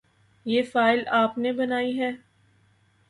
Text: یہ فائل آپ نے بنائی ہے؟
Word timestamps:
یہ 0.45 0.61
فائل 0.63 1.03
آپ 1.11 1.37
نے 1.37 1.51
بنائی 1.51 1.99
ہے؟ 1.99 2.11